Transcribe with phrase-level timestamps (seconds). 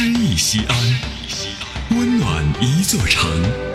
[0.00, 3.28] 诗意西安，温暖一座城，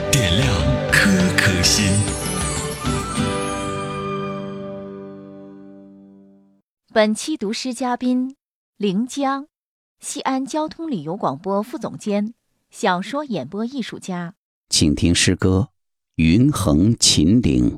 [0.10, 1.86] 点亮颗颗心。
[6.94, 8.38] 本期读诗嘉宾：
[8.78, 9.48] 临江，
[10.00, 12.34] 西安交通旅游广播副总监，
[12.72, 14.36] 小说演播艺术家。
[14.70, 15.72] 请听诗歌
[16.16, 17.70] 《云横秦岭》，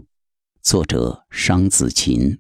[0.61, 2.37] 作者商子琴。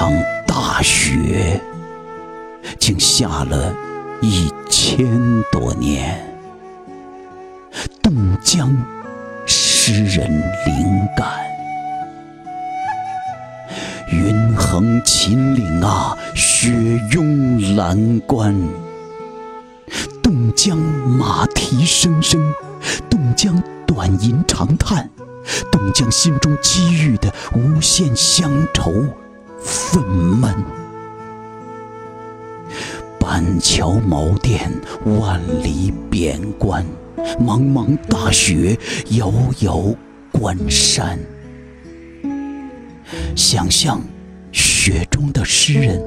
[0.00, 0.10] 场
[0.46, 1.60] 大雪，
[2.78, 3.70] 竟下了
[4.22, 5.06] 一千
[5.52, 6.26] 多年。
[8.02, 8.74] 冻僵
[9.44, 10.26] 诗人
[10.64, 11.28] 灵感。
[14.10, 16.70] 云横秦岭啊，雪
[17.12, 18.58] 拥蓝关。
[20.22, 22.54] 冻僵马蹄声声，
[23.10, 25.10] 冻僵短吟长叹，
[25.70, 28.90] 冻僵心中积郁的无限乡愁。
[29.62, 30.02] 愤
[30.40, 30.54] 懑，
[33.18, 34.70] 板桥茅店，
[35.20, 36.84] 万里边关，
[37.38, 38.78] 茫茫大雪，
[39.10, 39.84] 遥遥
[40.32, 41.18] 关山。
[43.36, 44.00] 想象
[44.52, 46.02] 雪中的诗人，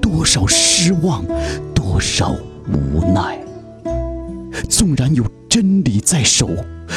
[0.00, 1.24] 多少失望，
[1.74, 2.34] 多少
[2.68, 3.38] 无奈。
[4.68, 6.48] 纵然有真理在手，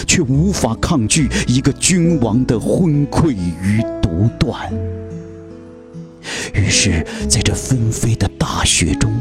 [0.07, 4.71] 却无法抗拒一个君王的昏聩与独断。
[6.53, 9.11] 于是，在这纷飞的大雪中，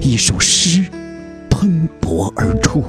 [0.00, 0.84] 一首诗
[1.50, 2.82] 喷薄而出，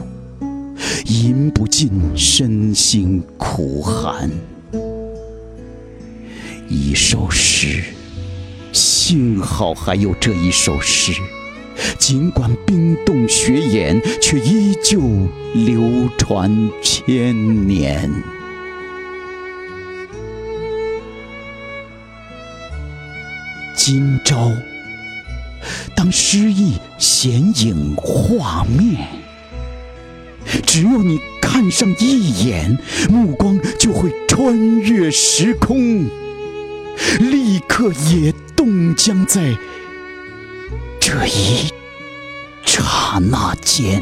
[1.05, 4.29] 吟不尽身心苦寒。
[6.69, 7.83] 一首诗，
[8.71, 11.11] 幸好还有这一首诗，
[11.99, 15.01] 尽管冰冻雪掩，却依旧
[15.53, 18.09] 流传千年。
[23.75, 24.51] 今朝，
[25.95, 29.07] 当诗意显影画面，
[30.65, 32.77] 只要你看上一眼，
[33.09, 36.05] 目光就会穿越时空，
[37.19, 39.55] 立刻也冻僵在
[40.99, 41.69] 这一
[42.65, 44.01] 刹那间。